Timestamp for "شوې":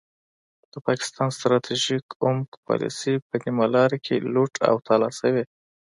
5.19-5.43